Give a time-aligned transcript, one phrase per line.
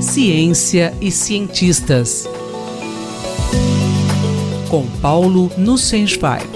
[0.00, 2.24] Ciência e cientistas.
[4.70, 6.48] Com Paulo Nussensweig.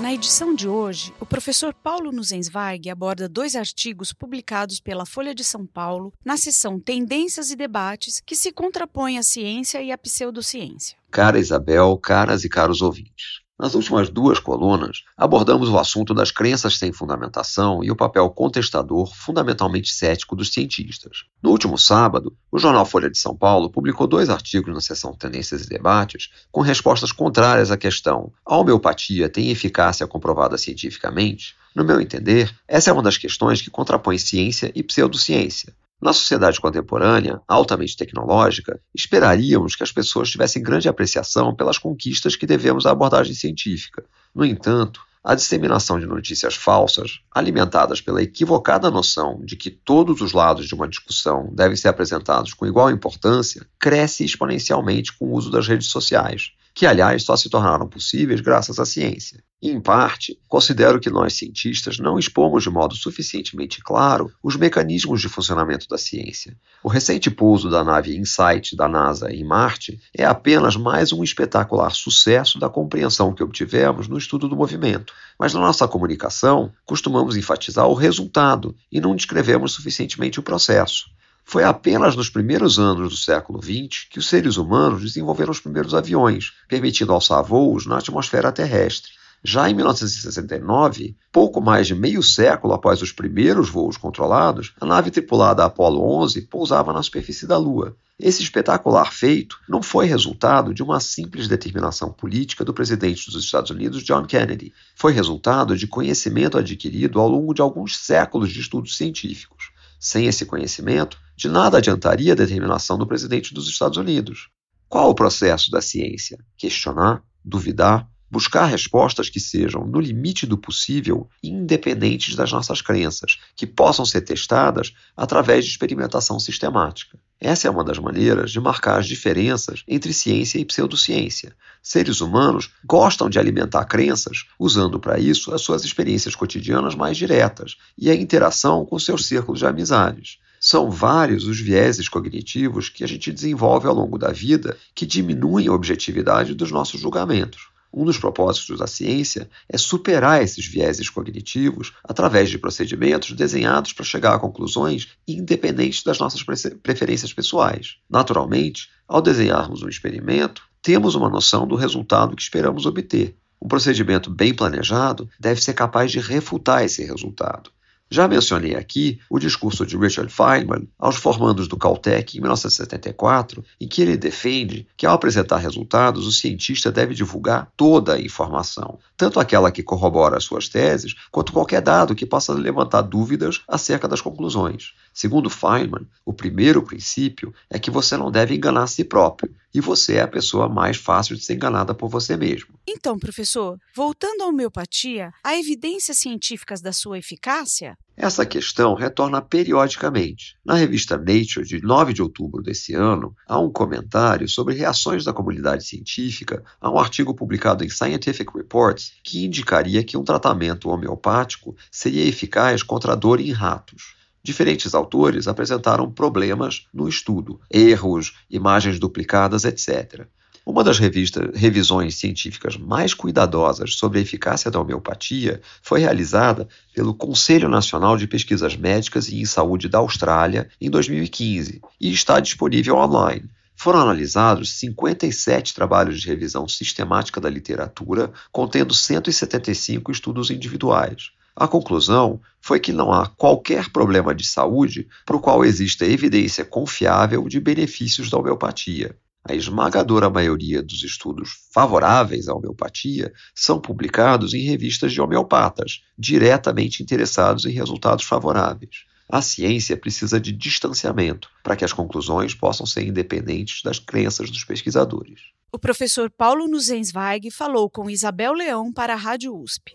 [0.00, 5.44] Na edição de hoje, o professor Paulo Nussensweig aborda dois artigos publicados pela Folha de
[5.44, 10.96] São Paulo na seção Tendências e Debates que se contrapõem à ciência e à pseudociência.
[11.10, 13.43] Cara Isabel, caras e caros ouvintes.
[13.56, 19.14] Nas últimas duas colunas, abordamos o assunto das crenças sem fundamentação e o papel contestador
[19.14, 21.24] fundamentalmente cético dos cientistas.
[21.40, 25.62] No último sábado, o jornal Folha de São Paulo publicou dois artigos na seção Tendências
[25.62, 31.54] e Debates com respostas contrárias à questão: a homeopatia tem eficácia comprovada cientificamente?
[31.76, 35.72] No meu entender, essa é uma das questões que contrapõe ciência e pseudociência.
[36.00, 42.46] Na sociedade contemporânea, altamente tecnológica, esperaríamos que as pessoas tivessem grande apreciação pelas conquistas que
[42.46, 44.04] devemos à abordagem científica.
[44.34, 50.34] No entanto, a disseminação de notícias falsas, alimentadas pela equivocada noção de que todos os
[50.34, 55.50] lados de uma discussão devem ser apresentados com igual importância, cresce exponencialmente com o uso
[55.50, 59.42] das redes sociais, que, aliás, só se tornaram possíveis graças à ciência.
[59.62, 65.28] Em parte, considero que nós cientistas não expomos de modo suficientemente claro os mecanismos de
[65.28, 66.54] funcionamento da ciência.
[66.82, 71.94] O recente pouso da nave InSight da NASA em Marte é apenas mais um espetacular
[71.94, 75.14] sucesso da compreensão que obtivemos no estudo do movimento.
[75.38, 81.13] Mas na nossa comunicação, costumamos enfatizar o resultado e não descrevemos suficientemente o processo.
[81.44, 85.94] Foi apenas nos primeiros anos do século XX que os seres humanos desenvolveram os primeiros
[85.94, 89.12] aviões, permitindo alçar voos na atmosfera terrestre.
[89.46, 95.10] Já em 1969, pouco mais de meio século após os primeiros voos controlados, a nave
[95.10, 97.94] tripulada Apollo 11 pousava na superfície da Lua.
[98.18, 103.70] Esse espetacular feito não foi resultado de uma simples determinação política do presidente dos Estados
[103.70, 104.72] Unidos, John Kennedy.
[104.94, 109.72] Foi resultado de conhecimento adquirido ao longo de alguns séculos de estudos científicos.
[110.00, 114.48] Sem esse conhecimento, de nada adiantaria a determinação do presidente dos Estados Unidos.
[114.88, 116.38] Qual o processo da ciência?
[116.56, 123.64] Questionar, duvidar, buscar respostas que sejam, no limite do possível, independentes das nossas crenças, que
[123.64, 127.16] possam ser testadas através de experimentação sistemática.
[127.40, 131.54] Essa é uma das maneiras de marcar as diferenças entre ciência e pseudociência.
[131.80, 137.76] Seres humanos gostam de alimentar crenças usando para isso as suas experiências cotidianas mais diretas
[137.96, 140.38] e a interação com seus círculos de amizades.
[140.66, 145.68] São vários os vieses cognitivos que a gente desenvolve ao longo da vida que diminuem
[145.68, 147.68] a objetividade dos nossos julgamentos.
[147.92, 154.06] Um dos propósitos da ciência é superar esses vieses cognitivos através de procedimentos desenhados para
[154.06, 156.42] chegar a conclusões independentes das nossas
[156.82, 157.96] preferências pessoais.
[158.08, 163.36] Naturalmente, ao desenharmos um experimento, temos uma noção do resultado que esperamos obter.
[163.60, 167.70] Um procedimento bem planejado deve ser capaz de refutar esse resultado.
[168.10, 173.88] Já mencionei aqui o discurso de Richard Feynman aos formandos do Caltech em 1974, em
[173.88, 179.40] que ele defende que, ao apresentar resultados, o cientista deve divulgar toda a informação, tanto
[179.40, 184.20] aquela que corrobora as suas teses, quanto qualquer dado que possa levantar dúvidas acerca das
[184.20, 184.92] conclusões.
[185.12, 189.80] Segundo Feynman, o primeiro princípio é que você não deve enganar a si próprio, e
[189.80, 192.78] você é a pessoa mais fácil de ser enganada por você mesmo.
[192.86, 197.96] Então, professor, voltando à homeopatia, há evidências científicas da sua eficácia?
[198.16, 200.56] Essa questão retorna periodicamente.
[200.64, 205.32] Na revista Nature, de 9 de outubro desse ano, há um comentário sobre reações da
[205.32, 211.74] comunidade científica a um artigo publicado em Scientific Reports que indicaria que um tratamento homeopático
[211.90, 214.14] seria eficaz contra a dor em ratos.
[214.44, 220.26] Diferentes autores apresentaram problemas no estudo, erros, imagens duplicadas, etc.
[220.66, 227.14] Uma das revistas, revisões científicas mais cuidadosas sobre a eficácia da homeopatia foi realizada pelo
[227.14, 232.96] Conselho Nacional de Pesquisas Médicas e em Saúde da Austrália em 2015 e está disponível
[232.96, 233.48] online.
[233.74, 241.32] Foram analisados 57 trabalhos de revisão sistemática da literatura, contendo 175 estudos individuais.
[241.56, 246.64] A conclusão foi que não há qualquer problema de saúde para o qual exista evidência
[246.64, 249.16] confiável de benefícios da homeopatia.
[249.46, 257.02] A esmagadora maioria dos estudos favoráveis à homeopatia são publicados em revistas de homeopatas, diretamente
[257.02, 259.04] interessados em resultados favoráveis.
[259.28, 264.64] A ciência precisa de distanciamento para que as conclusões possam ser independentes das crenças dos
[264.64, 265.40] pesquisadores.
[265.70, 269.94] O professor Paulo Nuzensweig falou com Isabel Leão para a Rádio USP.